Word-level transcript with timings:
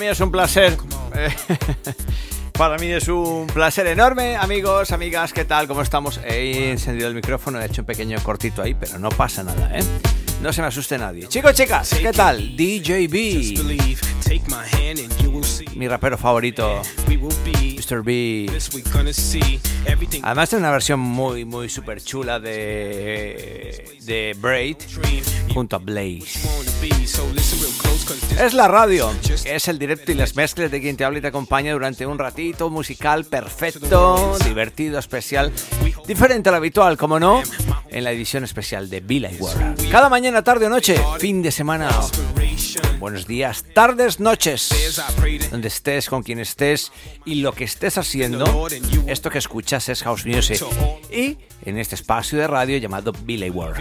mí 0.00 0.06
es 0.06 0.20
un 0.20 0.30
placer. 0.32 0.76
eh, 1.14 1.28
Para 2.54 2.76
mí 2.78 2.86
es 2.90 3.06
un 3.08 3.46
placer 3.46 3.86
enorme, 3.86 4.36
amigos, 4.36 4.92
amigas, 4.92 5.32
¿qué 5.32 5.44
tal? 5.44 5.68
¿Cómo 5.68 5.82
estamos? 5.82 6.20
He 6.24 6.70
encendido 6.70 7.08
el 7.08 7.14
micrófono, 7.14 7.60
he 7.60 7.66
hecho 7.66 7.82
un 7.82 7.86
pequeño 7.86 8.18
cortito 8.22 8.62
ahí, 8.62 8.74
pero 8.74 8.98
no 8.98 9.10
pasa 9.10 9.42
nada, 9.42 9.70
¿eh? 9.78 9.82
No 10.42 10.52
se 10.52 10.62
me 10.62 10.68
asuste 10.68 10.96
nadie. 10.98 11.28
Chicos, 11.28 11.54
chicas, 11.54 11.94
¿qué 12.00 12.12
tal? 12.12 12.56
DJ 12.56 13.08
Mi 15.74 15.88
rapero 15.88 16.16
favorito. 16.16 16.82
Mr. 17.08 18.02
B. 18.04 18.48
Además 20.22 20.48
tiene 20.48 20.60
una 20.60 20.70
versión 20.70 21.00
muy, 21.00 21.44
muy 21.44 21.68
súper 21.68 22.00
chula 22.00 22.38
de, 22.38 23.98
de 24.02 24.36
Braid 24.38 24.76
junto 25.52 25.74
a 25.74 25.78
Blaze. 25.80 26.48
Es 28.38 28.54
la 28.54 28.68
radio, 28.68 29.10
es 29.44 29.68
el 29.68 29.78
directo 29.78 30.12
y 30.12 30.14
las 30.14 30.36
mezclas 30.36 30.70
de 30.70 30.80
quien 30.80 30.96
te 30.96 31.04
habla 31.04 31.18
y 31.18 31.22
te 31.22 31.28
acompaña 31.28 31.72
durante 31.72 32.06
un 32.06 32.18
ratito 32.18 32.70
musical 32.70 33.24
perfecto, 33.24 34.36
divertido, 34.44 34.98
especial, 34.98 35.52
diferente 36.06 36.48
al 36.50 36.54
habitual, 36.54 36.96
como 36.96 37.18
no, 37.18 37.42
en 37.88 38.04
la 38.04 38.12
edición 38.12 38.44
especial 38.44 38.88
de 38.88 39.00
Villa 39.00 39.30
World. 39.38 39.90
Cada 39.90 40.08
mañana, 40.08 40.42
tarde 40.42 40.66
o 40.66 40.70
noche, 40.70 41.00
fin 41.18 41.42
de 41.42 41.50
semana. 41.50 41.90
Buenos 43.00 43.26
días, 43.26 43.64
tardes, 43.74 44.20
noches, 44.20 44.68
donde 45.50 45.68
estés, 45.68 46.08
con 46.10 46.22
quien 46.22 46.38
estés 46.38 46.92
y 47.24 47.36
lo 47.36 47.52
que 47.52 47.64
estés 47.64 47.96
haciendo, 47.96 48.68
esto 49.06 49.30
que 49.30 49.38
escuchas 49.38 49.88
es 49.88 50.02
House 50.02 50.26
Music. 50.26 50.62
Y 51.10 51.38
en 51.64 51.78
este 51.78 51.94
espacio 51.94 52.38
de 52.38 52.46
radio 52.46 52.76
llamado 52.76 53.12
Villa 53.24 53.50
World. 53.50 53.80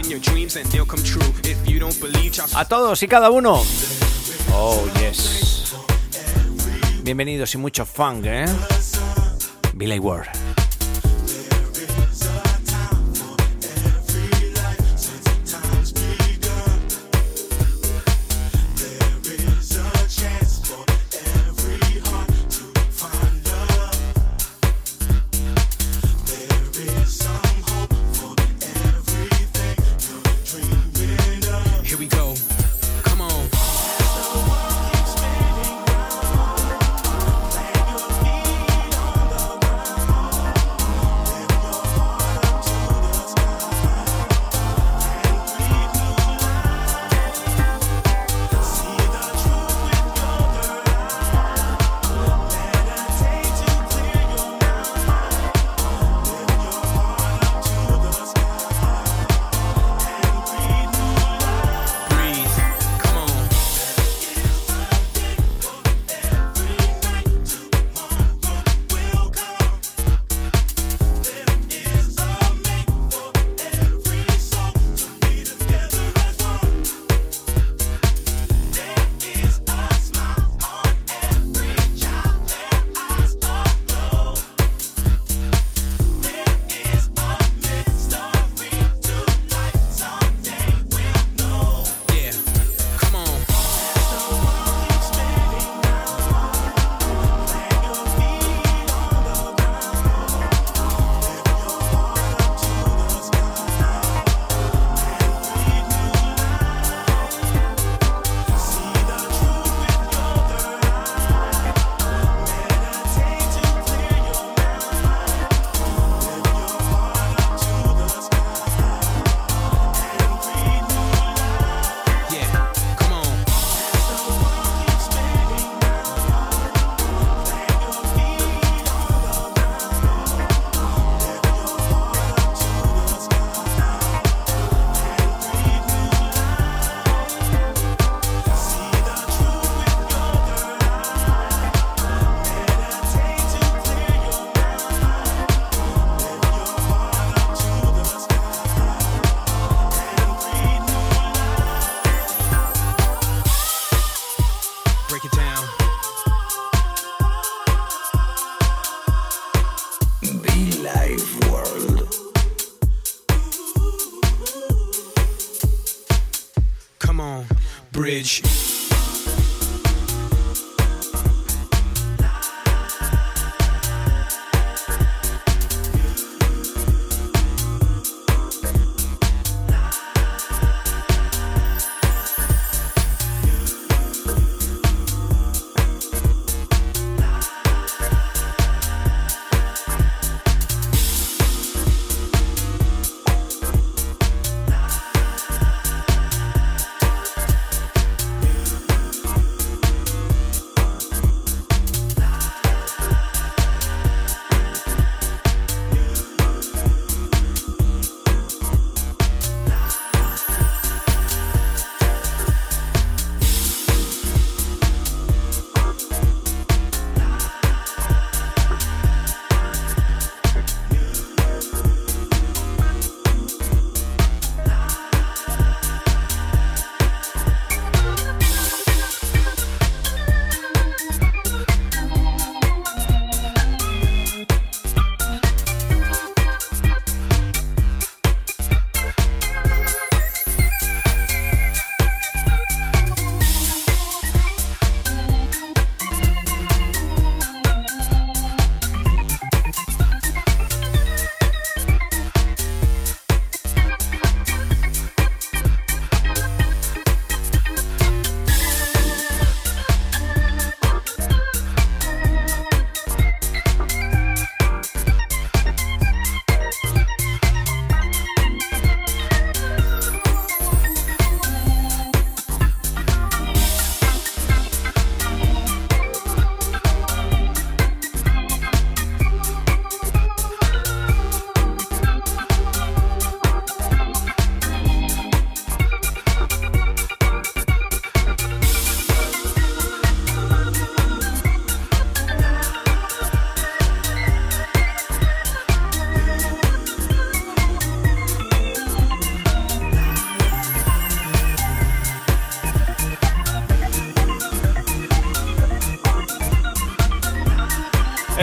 A 2.56 2.66
todos 2.66 3.04
y 3.04 3.08
cada 3.08 3.30
uno. 3.30 3.62
Oh, 4.54 4.88
yes. 5.02 5.76
Bienvenidos 7.04 7.54
y 7.54 7.58
mucho 7.58 7.86
funk, 7.86 8.26
¿eh? 8.26 8.46
Billy 9.74 10.00
Ward. 10.00 10.39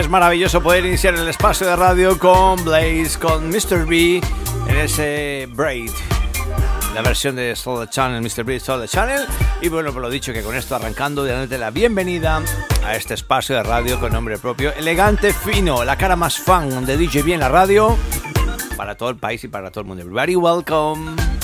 Es 0.07 0.11
maravilloso 0.11 0.63
poder 0.63 0.85
iniciar 0.85 1.15
el 1.15 1.27
espacio 1.27 1.67
de 1.67 1.75
radio 1.75 2.17
con 2.17 2.63
Blaze, 2.63 3.19
con 3.19 3.49
Mr. 3.49 3.85
B 3.85 4.21
en 4.69 4.77
ese 4.77 5.49
Braid. 5.51 5.91
La 6.95 7.01
versión 7.01 7.35
de 7.35 7.53
Soul 7.57 7.89
Channel, 7.89 8.21
Mr. 8.21 8.45
B 8.45 8.57
Soul 8.57 8.87
Channel. 8.87 9.25
Y 9.61 9.67
bueno, 9.67 9.91
por 9.91 10.01
lo 10.01 10.09
dicho, 10.09 10.31
que 10.31 10.43
con 10.43 10.55
esto 10.55 10.77
arrancando, 10.77 11.25
dándote 11.25 11.57
la 11.57 11.71
bienvenida 11.71 12.41
a 12.85 12.95
este 12.95 13.15
espacio 13.15 13.57
de 13.57 13.63
radio 13.63 13.99
con 13.99 14.13
nombre 14.13 14.37
propio, 14.37 14.73
elegante, 14.75 15.33
fino, 15.33 15.83
la 15.83 15.97
cara 15.97 16.15
más 16.15 16.37
fan 16.37 16.85
de 16.85 16.95
DJ 16.95 17.23
B 17.23 17.33
en 17.33 17.41
la 17.41 17.49
radio, 17.49 17.97
para 18.77 18.95
todo 18.95 19.09
el 19.09 19.17
país 19.17 19.43
y 19.43 19.49
para 19.49 19.71
todo 19.71 19.81
el 19.81 19.87
mundo. 19.87 20.03
Everybody, 20.03 20.37
welcome. 20.37 21.36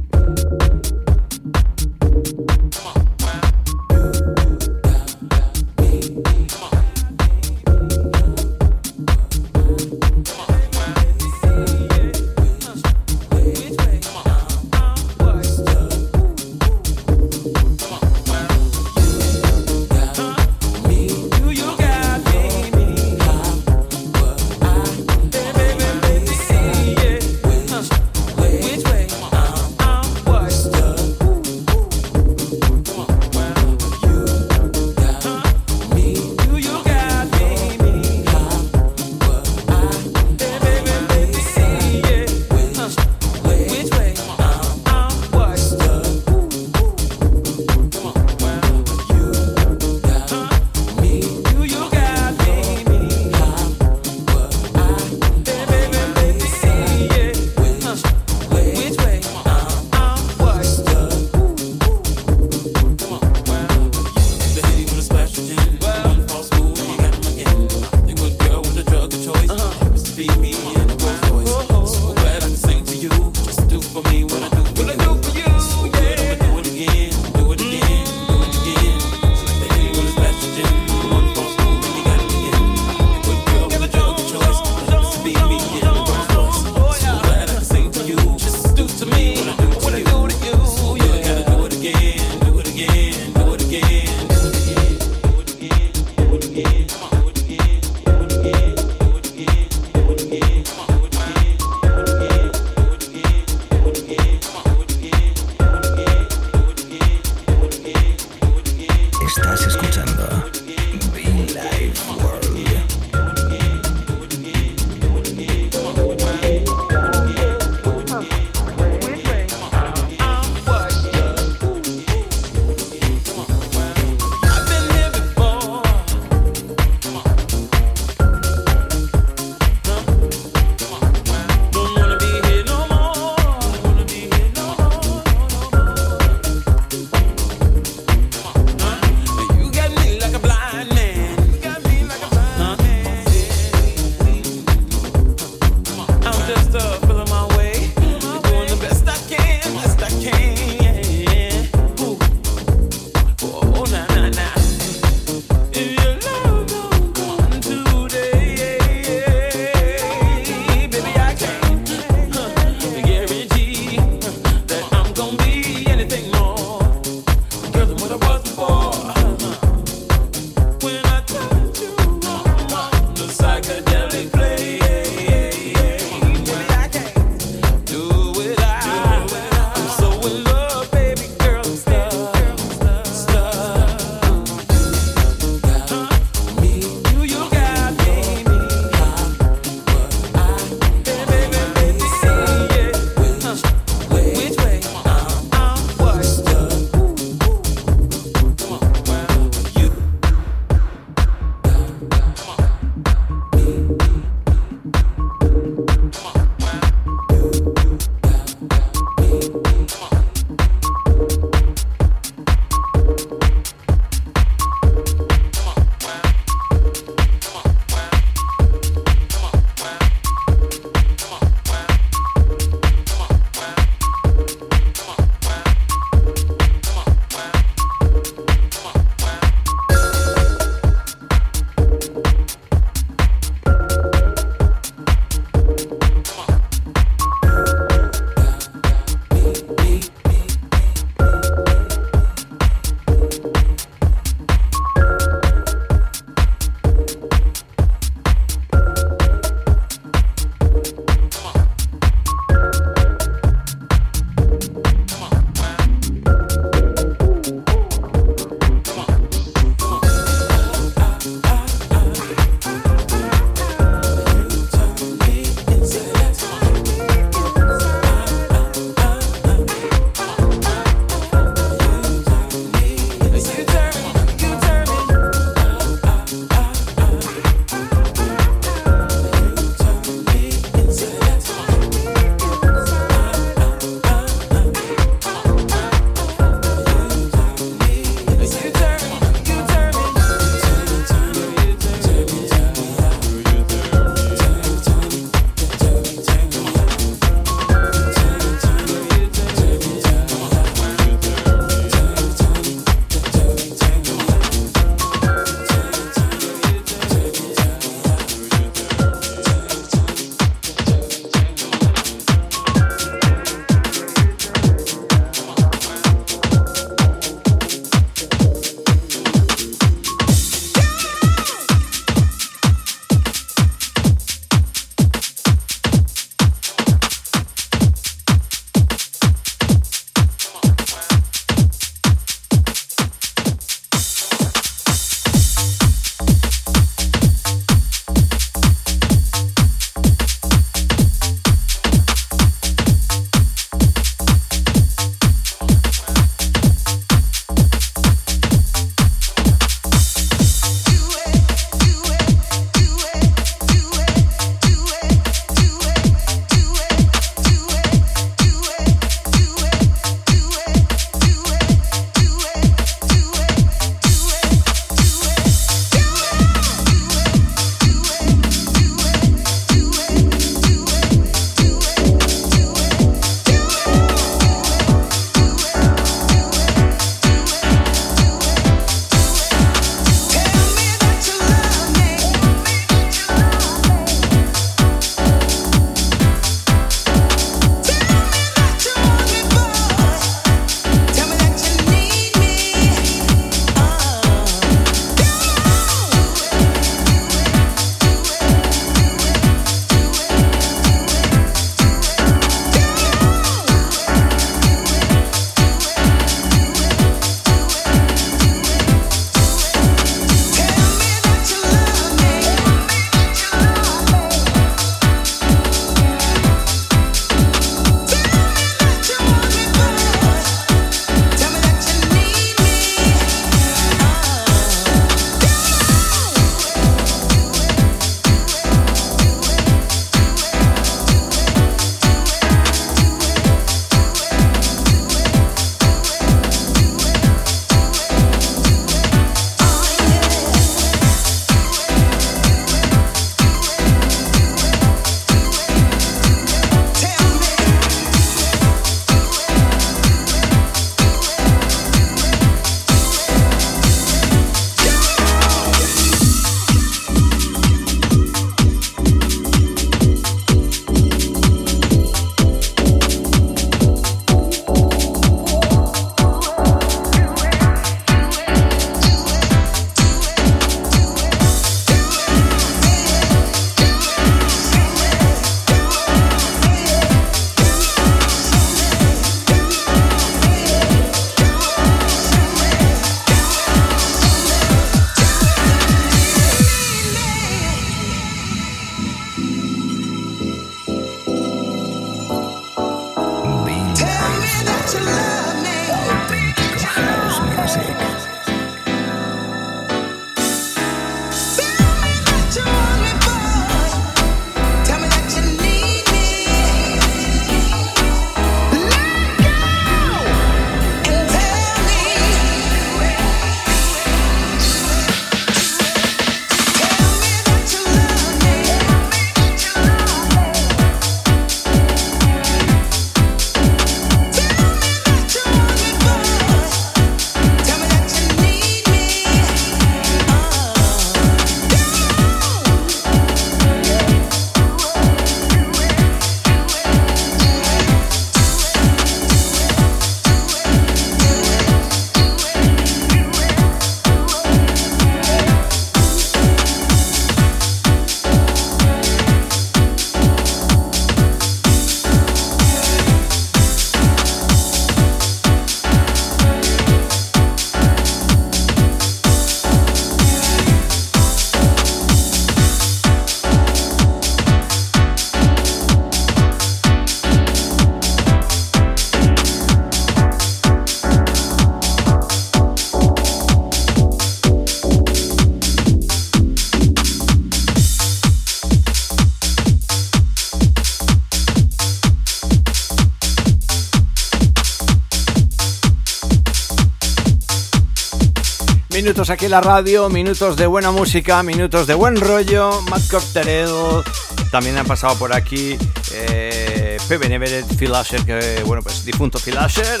Minutos 588.90 589.28
aquí 589.28 589.44
en 589.44 589.50
la 589.50 589.60
radio, 589.60 590.08
minutos 590.08 590.56
de 590.56 590.66
buena 590.66 590.90
música, 590.90 591.42
minutos 591.42 591.86
de 591.86 591.94
buen 591.94 592.16
rollo. 592.16 592.80
Matt 592.90 593.08
Cocterell, 593.10 594.02
también 594.50 594.78
han 594.78 594.86
pasado 594.86 595.16
por 595.18 595.34
aquí 595.34 595.76
eh, 596.12 596.96
Pepe 597.06 597.28
Nevelet, 597.28 597.66
Phil 597.76 597.94
Asher, 597.94 598.24
que 598.24 598.62
bueno, 598.64 598.82
pues 598.82 599.04
difunto 599.04 599.38
Phil 599.38 599.58
Asher. 599.58 600.00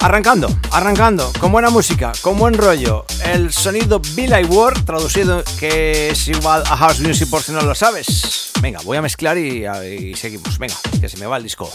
Arrancando, 0.00 0.48
arrancando, 0.72 1.32
con 1.40 1.52
buena 1.52 1.70
música, 1.70 2.12
con 2.22 2.36
buen 2.38 2.54
rollo. 2.54 3.06
El 3.24 3.52
sonido 3.52 4.00
Billy 4.14 4.44
Ward, 4.44 4.84
traducido 4.84 5.42
que 5.58 6.10
es 6.10 6.28
igual 6.28 6.64
a 6.66 6.76
House 6.76 7.00
Music 7.00 7.30
por 7.30 7.42
si 7.42 7.52
no 7.52 7.62
lo 7.62 7.74
sabes. 7.74 8.50
Venga, 8.60 8.80
voy 8.84 8.96
a 8.96 9.02
mezclar 9.02 9.38
y 9.38 10.14
seguimos. 10.16 10.58
Venga, 10.58 10.74
que 11.00 11.08
se 11.08 11.16
me 11.18 11.26
va 11.26 11.36
el 11.36 11.44
disco. 11.44 11.70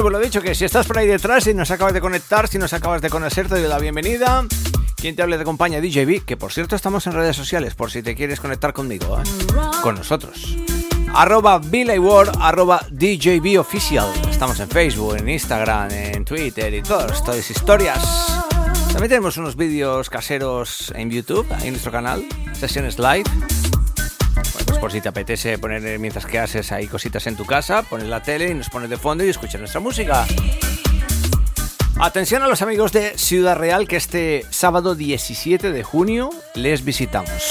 Bueno, 0.00 0.12
pues 0.12 0.22
lo 0.22 0.26
dicho, 0.30 0.40
que 0.40 0.54
si 0.54 0.64
estás 0.64 0.86
por 0.86 0.96
ahí 0.96 1.06
detrás, 1.06 1.44
si 1.44 1.52
nos 1.52 1.70
acabas 1.70 1.92
de 1.92 2.00
conectar, 2.00 2.48
si 2.48 2.56
nos 2.56 2.72
acabas 2.72 3.02
de 3.02 3.10
conocer, 3.10 3.48
te 3.48 3.60
doy 3.60 3.68
la 3.68 3.78
bienvenida. 3.78 4.46
Quien 4.96 5.14
te 5.14 5.20
hable 5.22 5.36
de 5.36 5.44
compañía, 5.44 5.82
DJB, 5.82 6.24
que 6.24 6.38
por 6.38 6.54
cierto 6.54 6.74
estamos 6.74 7.06
en 7.06 7.12
redes 7.12 7.36
sociales, 7.36 7.74
por 7.74 7.90
si 7.90 8.02
te 8.02 8.14
quieres 8.14 8.40
conectar 8.40 8.72
conmigo, 8.72 9.20
¿eh? 9.20 9.22
con 9.82 9.96
nosotros. 9.96 10.56
Arroba 11.12 11.60
Ward, 11.60 12.30
arroba 12.40 12.80
DJB 12.90 13.60
Official. 13.60 14.10
Estamos 14.30 14.58
en 14.60 14.70
Facebook, 14.70 15.16
en 15.18 15.28
Instagram, 15.28 15.90
en 15.90 16.24
Twitter 16.24 16.72
y 16.72 16.80
todas 16.80 17.18
estas 17.18 17.50
historias. 17.50 18.02
También 18.92 19.10
tenemos 19.10 19.36
unos 19.36 19.54
vídeos 19.54 20.08
caseros 20.08 20.94
en 20.96 21.10
YouTube, 21.10 21.46
en 21.62 21.72
nuestro 21.72 21.92
canal, 21.92 22.24
sesiones 22.54 22.98
live. 22.98 23.24
Pues 24.70 24.78
por 24.78 24.92
si 24.92 25.00
te 25.00 25.08
apetece 25.08 25.58
poner 25.58 25.98
mientras 25.98 26.26
que 26.26 26.38
haces 26.38 26.70
ahí 26.70 26.86
cositas 26.86 27.26
en 27.26 27.34
tu 27.34 27.44
casa, 27.44 27.82
pones 27.82 28.06
la 28.06 28.22
tele 28.22 28.50
y 28.50 28.54
nos 28.54 28.70
pones 28.70 28.88
de 28.88 28.96
fondo 28.96 29.24
y 29.24 29.28
escuchas 29.28 29.58
nuestra 29.58 29.80
música. 29.80 30.24
Atención 31.98 32.44
a 32.44 32.46
los 32.46 32.62
amigos 32.62 32.92
de 32.92 33.18
Ciudad 33.18 33.56
Real 33.56 33.88
que 33.88 33.96
este 33.96 34.46
sábado 34.50 34.94
17 34.94 35.72
de 35.72 35.82
junio 35.82 36.30
les 36.54 36.84
visitamos. 36.84 37.48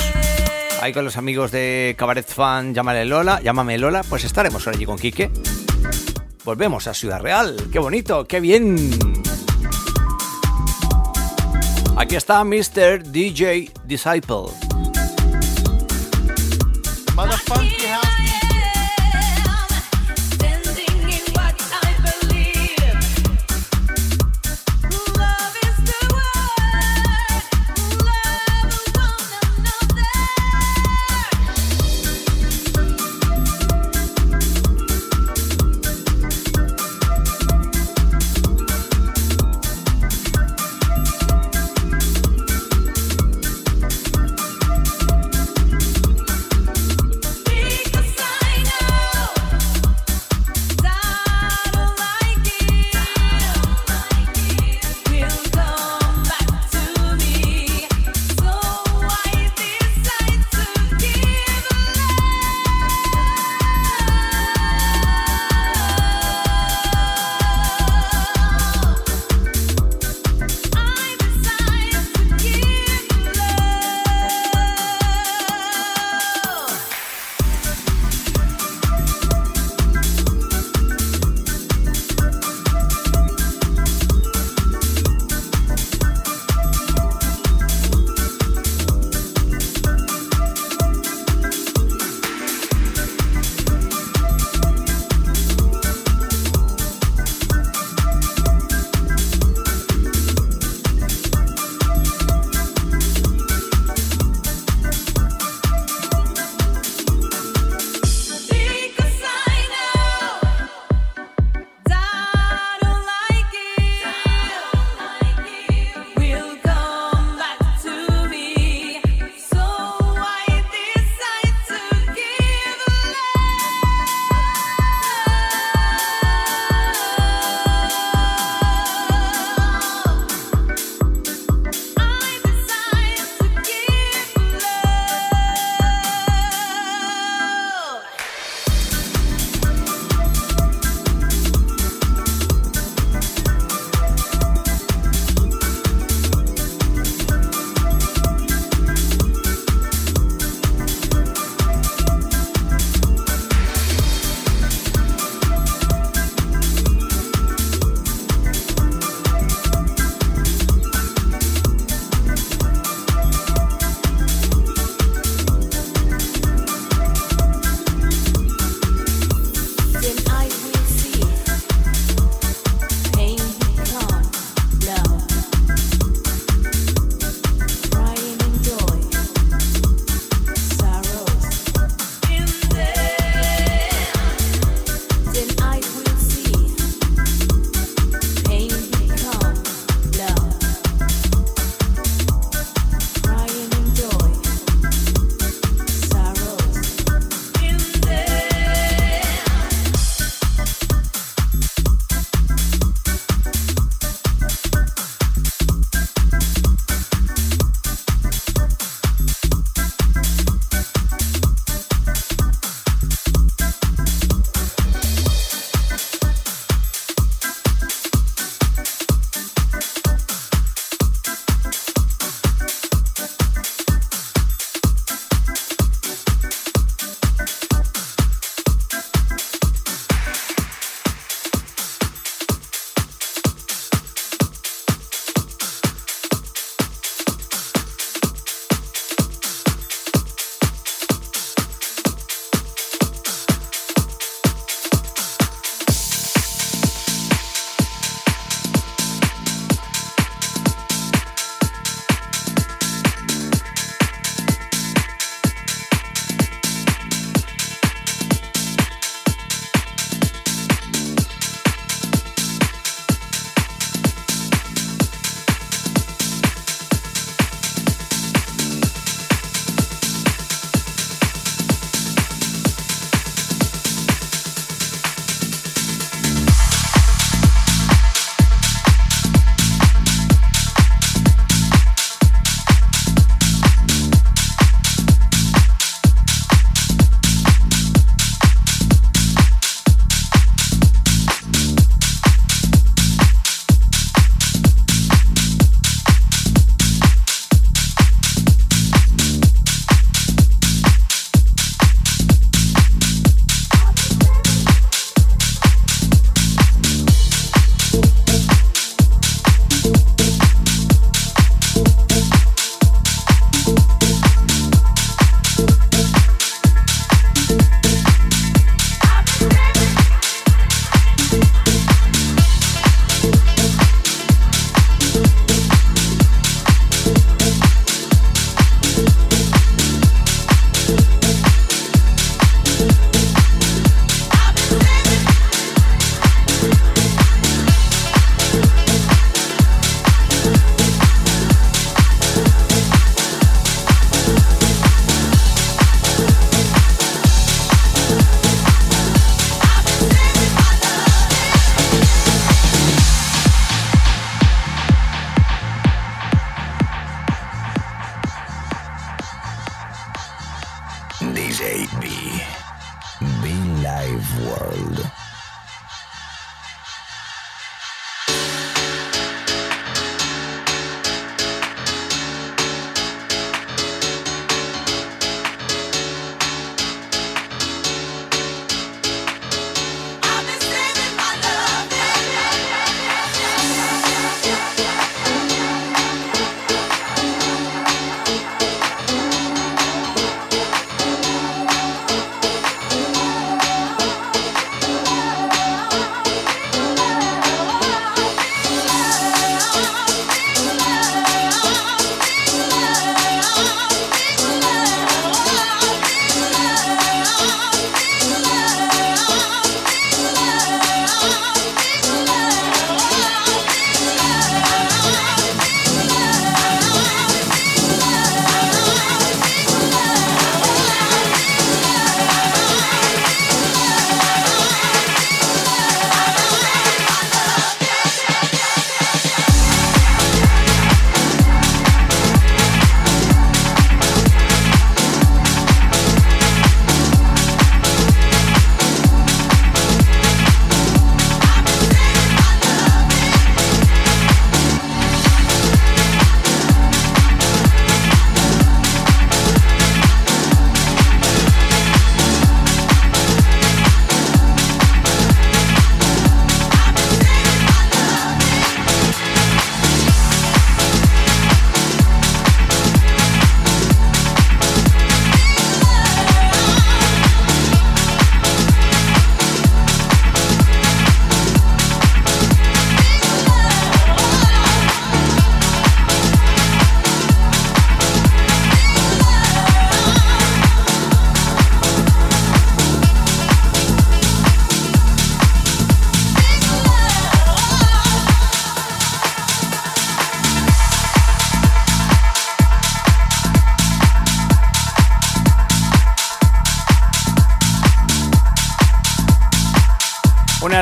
Ahí 0.82 0.94
con 0.94 1.04
los 1.04 1.18
amigos 1.18 1.52
de 1.52 1.94
Cabaret 1.98 2.26
Fan, 2.26 2.74
llámale 2.74 3.04
Lola, 3.04 3.42
llámame 3.42 3.78
Lola, 3.78 4.04
pues 4.08 4.24
estaremos 4.24 4.66
allí 4.70 4.86
con 4.86 4.98
Quique. 4.98 5.30
Volvemos 6.46 6.88
a 6.88 6.94
Ciudad 6.94 7.20
Real, 7.20 7.68
qué 7.70 7.80
bonito, 7.80 8.24
qué 8.24 8.40
bien. 8.40 8.94
Aquí 11.98 12.16
está 12.16 12.46
Mr. 12.46 13.04
DJ 13.04 13.74
Disciple. 13.84 14.69
funk 17.50 17.79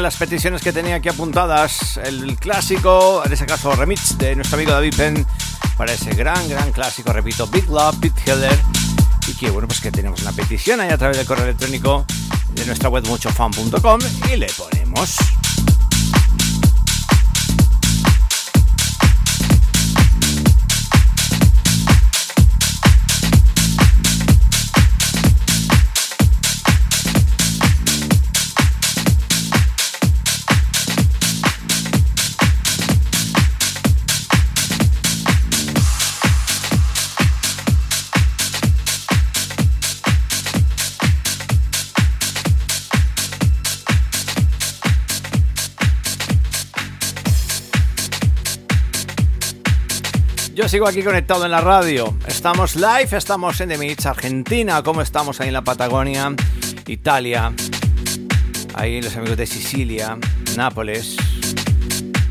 las 0.08 0.16
peticiones 0.16 0.62
que 0.62 0.72
tenía 0.72 0.96
aquí 0.96 1.10
apuntadas, 1.10 1.98
el 1.98 2.38
clásico, 2.38 3.22
en 3.26 3.34
ese 3.34 3.46
caso 3.46 3.76
remix 3.76 4.18
de 4.18 4.38
nuestro 4.38 4.56
amigo 4.56 4.72
David 4.72 4.96
Penn, 4.96 5.28
para 5.76 5.92
ese 5.92 6.12
gran, 6.12 6.48
gran 6.48 6.72
clásico, 6.72 7.12
repito, 7.12 7.46
Big 7.48 7.68
Love, 7.68 7.98
Pete 8.00 8.32
Heller. 8.32 8.58
Y 9.28 9.34
que 9.34 9.50
bueno, 9.50 9.68
pues 9.68 9.82
que 9.82 9.92
tenemos 9.92 10.22
una 10.22 10.32
petición 10.32 10.80
ahí 10.80 10.92
a 10.92 10.98
través 10.98 11.18
del 11.18 11.26
correo 11.26 11.44
electrónico 11.44 12.06
de 12.54 12.66
nuestra 12.66 12.88
web 12.88 13.06
muchofan.com 13.06 14.00
y 14.32 14.38
le 14.38 14.48
ponemos. 14.48 15.18
Sigo 50.68 50.86
aquí 50.86 51.02
conectado 51.02 51.46
en 51.46 51.52
la 51.52 51.62
radio. 51.62 52.14
Estamos 52.28 52.76
live, 52.76 53.08
estamos 53.12 53.62
en 53.62 53.80
Mix, 53.80 54.06
Argentina, 54.06 54.84
como 54.84 55.02
estamos 55.02 55.40
ahí 55.40 55.48
en 55.48 55.54
la 55.54 55.62
Patagonia, 55.62 56.36
Italia, 56.88 57.54
ahí 58.74 59.02
los 59.02 59.16
amigos 59.16 59.38
de 59.38 59.46
Sicilia, 59.46 60.18
Nápoles, 60.58 61.16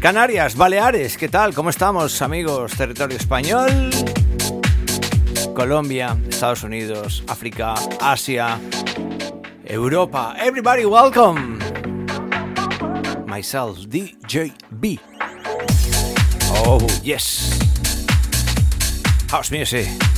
Canarias, 0.01 0.55
Baleares, 0.55 1.17
¿qué 1.17 1.31
tal? 1.31 1.55
¿Cómo 1.55 1.71
estamos, 1.71 2.21
amigos? 2.21 2.73
Territorio 2.77 3.17
español, 3.17 3.91
Colombia, 5.55 6.15
Estados 6.29 6.63
Unidos, 6.63 7.25
África, 7.29 7.75
Asia, 8.03 8.61
Europa. 9.65 10.37
Everybody, 10.39 10.85
welcome. 10.85 11.59
Myself, 13.27 13.87
DJ 13.89 14.53
B. 14.71 15.01
Oh, 16.67 16.79
yes. 17.03 17.66
House 19.37 19.51
music. 19.51 20.16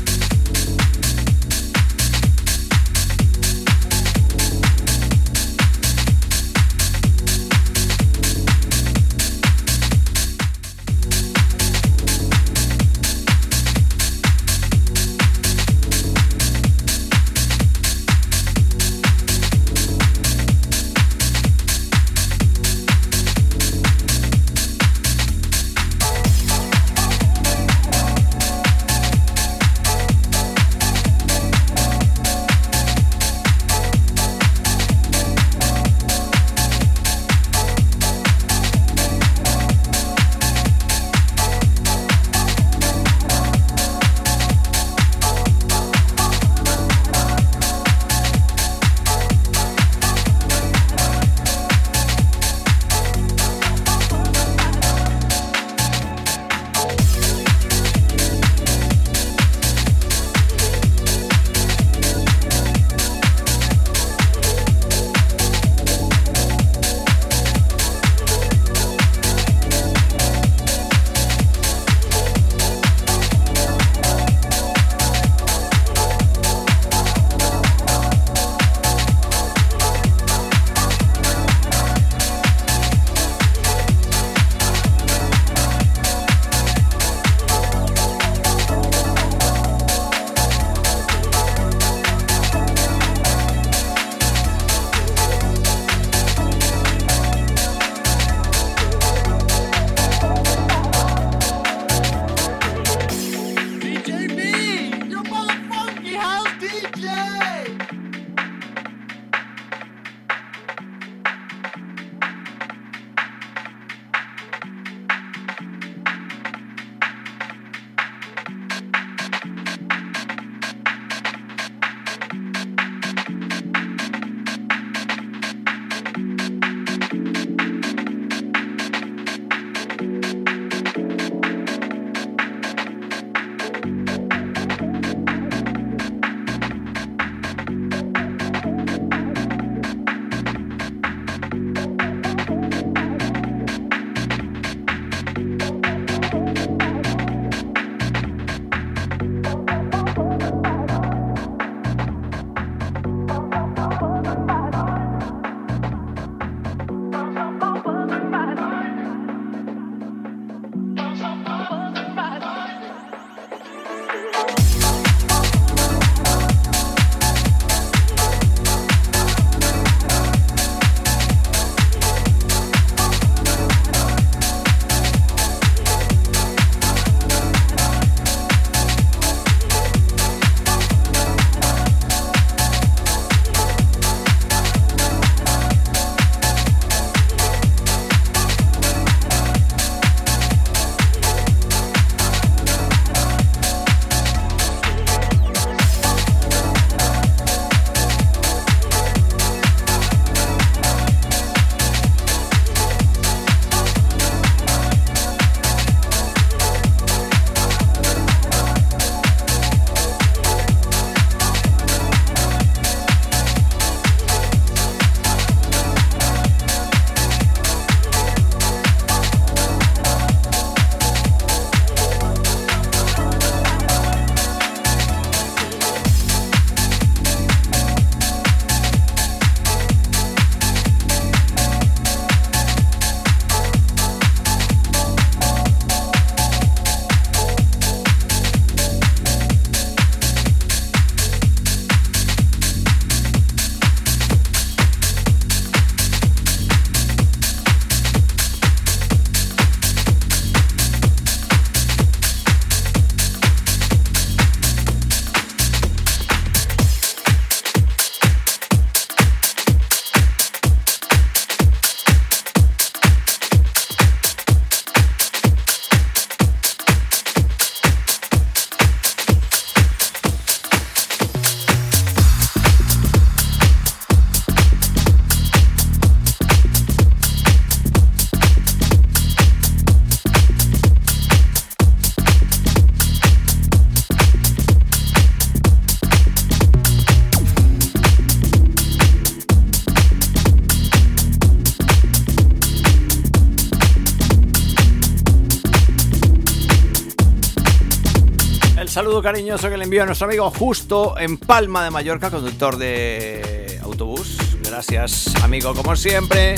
Cariñoso 299.23 299.69
que 299.71 299.77
le 299.77 299.85
envío 299.85 300.03
a 300.03 300.07
nuestro 300.07 300.27
amigo 300.27 300.51
Justo 300.51 301.19
en 301.19 301.39
Palma 301.39 301.85
de 301.85 301.91
Mallorca, 301.91 302.31
conductor 302.31 302.77
de 302.77 303.79
autobús. 303.83 304.37
Gracias, 304.63 305.35
amigo, 305.43 305.75
como 305.75 305.97
siempre. 305.97 306.55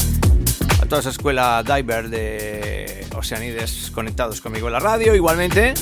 A 0.83 0.87
toda 0.87 1.01
esa 1.01 1.11
escuela 1.11 1.63
diver 1.63 2.11
de 2.11 3.07
Oceanides 3.17 3.91
conectados 3.95 4.41
conmigo 4.41 4.67
en 4.67 4.75
la 4.75 4.81
radio. 4.81 5.15
Igualmente, 5.15 5.75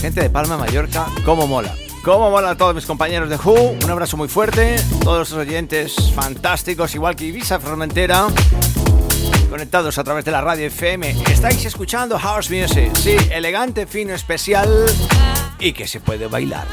gente 0.00 0.22
de 0.22 0.30
Palma 0.30 0.56
de 0.56 0.60
Mallorca, 0.62 1.06
cómo 1.24 1.46
mola. 1.46 1.74
Cómo 2.04 2.30
mola 2.30 2.50
a 2.50 2.56
todos 2.56 2.74
mis 2.74 2.86
compañeros 2.86 3.28
de 3.28 3.36
Who. 3.36 3.76
Un 3.82 3.90
abrazo 3.90 4.16
muy 4.16 4.28
fuerte. 4.28 4.76
Todos 5.02 5.30
los 5.30 5.32
oyentes 5.38 5.94
fantásticos, 6.14 6.94
igual 6.94 7.16
que 7.16 7.26
Ibiza 7.26 7.60
Formentera 7.60 8.28
conectados 9.58 9.98
a 9.98 10.04
través 10.04 10.24
de 10.24 10.30
la 10.30 10.40
radio 10.40 10.68
FM. 10.68 11.16
Estáis 11.32 11.64
escuchando 11.64 12.16
House 12.16 12.48
Music, 12.48 12.94
sí, 12.94 13.16
elegante, 13.32 13.88
fino, 13.88 14.14
especial 14.14 14.68
y 15.58 15.72
que 15.72 15.88
se 15.88 15.98
puede 15.98 16.28
bailar. 16.28 16.64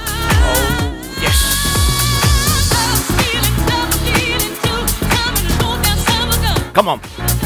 Oh, 0.45 1.19
yes. 1.19 1.55
Come 6.75 6.91
on. 6.91 7.44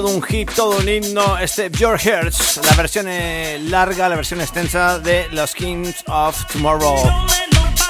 todo 0.00 0.14
un 0.14 0.22
hit, 0.22 0.48
todo 0.54 0.78
un 0.78 0.88
himno, 0.88 1.36
este 1.38 1.70
Your 1.72 1.98
Hearts, 1.98 2.60
la 2.64 2.76
versión 2.76 3.06
eh, 3.08 3.58
larga, 3.64 4.08
la 4.08 4.14
versión 4.14 4.40
extensa 4.40 5.00
de 5.00 5.26
Los 5.32 5.56
Kings 5.56 6.04
of 6.06 6.46
Tomorrow. 6.52 6.96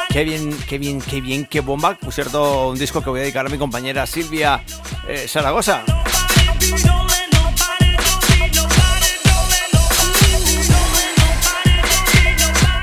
Qué 0.09 0.25
bien, 0.25 0.59
qué 0.67 0.79
bien, 0.79 1.03
qué 1.03 1.21
bien, 1.21 1.45
qué 1.45 1.61
bomba. 1.61 1.99
Por 1.99 2.11
cierto, 2.11 2.71
un 2.71 2.79
disco 2.79 3.03
que 3.03 3.11
voy 3.11 3.21
a 3.21 3.23
dedicar 3.25 3.45
a 3.45 3.51
mi 3.51 3.59
compañera 3.59 4.07
Silvia 4.07 4.65
eh, 5.07 5.27
Zaragoza. 5.29 5.85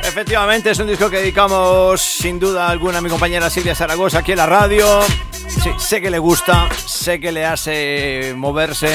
Efectivamente, 0.04 0.70
es 0.70 0.78
un 0.78 0.86
disco 0.86 1.10
que 1.10 1.18
dedicamos 1.18 2.00
sin 2.00 2.40
duda 2.40 2.70
alguna 2.70 3.00
a 3.00 3.02
mi 3.02 3.10
compañera 3.10 3.50
Silvia 3.50 3.74
Zaragoza 3.74 4.20
aquí 4.20 4.34
en 4.34 4.38
la 4.38 4.46
radio. 4.46 5.02
Sí, 5.48 5.72
sé 5.80 6.00
que 6.00 6.10
le 6.12 6.20
gusta, 6.20 6.70
sé 6.86 7.20
que 7.20 7.32
le 7.32 7.44
hace 7.44 8.34
moverse 8.36 8.88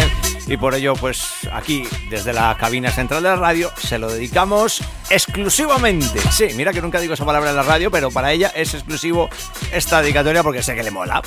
y 0.47 0.57
por 0.57 0.75
ello 0.75 0.95
pues 0.95 1.23
aquí 1.53 1.85
desde 2.09 2.33
la 2.33 2.57
cabina 2.59 2.91
central 2.91 3.23
de 3.23 3.29
la 3.29 3.37
radio 3.37 3.71
se 3.77 3.99
lo 3.99 4.11
dedicamos 4.11 4.83
exclusivamente. 5.11 6.21
Sí, 6.31 6.49
mira 6.55 6.73
que 6.73 6.81
nunca 6.81 7.01
digo 7.01 7.15
esa 7.15 7.25
palabra 7.25 7.51
en 7.51 7.57
la 7.57 7.63
radio, 7.63 7.91
pero 7.91 8.11
para 8.11 8.33
ella 8.33 8.53
es 8.55 8.75
exclusivo 8.75 9.29
esta 9.73 10.03
dedicatoria 10.03 10.43
porque 10.43 10.63
sé 10.63 10.75
que 10.75 10.83
le 10.83 10.91
mola. 10.91 11.23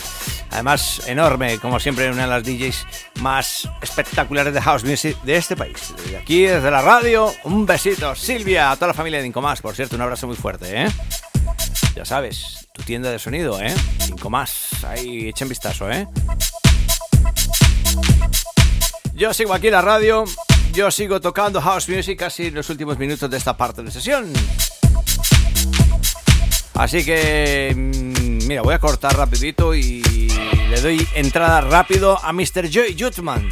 Además, 0.52 1.02
enorme, 1.08 1.58
como 1.60 1.80
siempre, 1.80 2.12
una 2.12 2.24
de 2.24 2.28
las 2.28 2.44
DJs 2.44 2.86
más 3.22 3.68
espectaculares 3.82 4.54
de 4.54 4.62
house 4.62 4.84
music 4.84 5.18
de 5.24 5.36
este 5.36 5.56
país. 5.56 5.94
Desde 5.98 6.18
aquí, 6.18 6.44
desde 6.44 6.70
la 6.70 6.82
radio, 6.82 7.34
un 7.44 7.66
besito, 7.66 8.16
Silvia, 8.16 8.72
a 8.72 8.76
toda 8.76 8.90
la 8.90 8.94
familia 8.94 9.20
de 9.20 9.28
Incomás, 9.28 9.62
por 9.62 9.76
cierto, 9.76 9.96
un 9.96 10.02
abrazo 10.02 10.28
muy 10.28 10.36
fuerte, 10.36 10.84
¿eh? 10.84 10.88
Ya 11.96 12.06
sabes, 12.06 12.68
tu 12.74 12.84
tienda 12.84 13.12
de 13.12 13.20
sonido, 13.20 13.60
¿eh? 13.62 13.74
Incomás, 14.10 14.84
ahí 14.84 15.30
echen 15.30 15.50
vistazo, 15.50 15.92
¿eh? 15.92 16.08
Yo 19.16 19.32
sigo 19.32 19.54
aquí 19.54 19.68
en 19.68 19.74
la 19.74 19.82
radio, 19.82 20.26
yo 20.74 20.90
sigo 20.90 21.22
tocando 21.22 21.62
house 21.62 21.88
music 21.88 22.18
casi 22.18 22.48
en 22.48 22.56
los 22.56 22.68
últimos 22.72 22.98
minutos 22.98 23.30
de 23.30 23.38
esta 23.38 23.56
parte 23.56 23.82
de 23.82 23.86
la 23.86 23.92
sesión. 23.92 24.34
Así 26.74 27.06
que, 27.06 27.74
mm, 27.76 28.48
mira, 28.48 28.64
voy 28.64 28.74
a 28.74 28.80
cortar 28.80 29.16
rapidito 29.16 29.76
y 29.76 30.02
le 30.68 30.82
doy 30.82 31.08
entrada 31.14 31.62
rápido 31.62 32.20
a 32.26 32.34
Mr. 32.34 32.68
Joy 32.72 32.98
Jutman. 33.00 33.48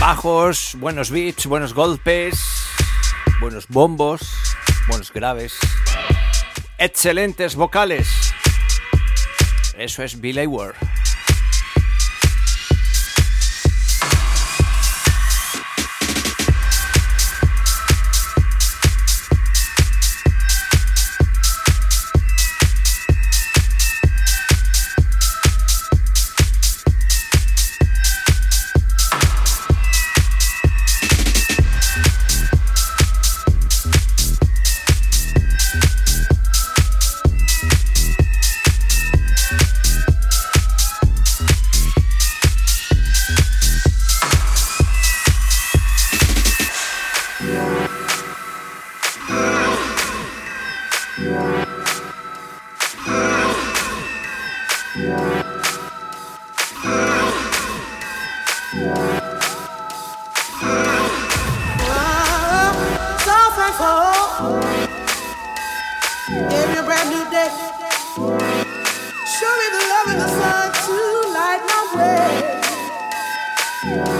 Bajos, 0.00 0.74
buenos 0.78 1.10
beats, 1.10 1.44
buenos 1.44 1.74
golpes, 1.74 2.40
buenos 3.42 3.68
bombos, 3.68 4.22
buenos 4.88 5.12
graves, 5.12 5.58
excelentes 6.78 7.54
vocales. 7.54 8.29
Eso 9.80 10.02
es 10.02 10.20
Billy 10.20 10.46
Ward. 10.46 10.76
Yeah. 73.82 74.19